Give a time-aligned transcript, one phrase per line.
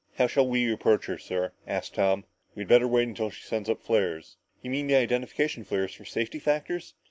[0.15, 2.25] "How shall we approach her, sir?" asked Tom.
[2.55, 6.05] "We'd better wait until she sends up her flares." "You mean the identification flares for
[6.05, 6.95] safety factors?"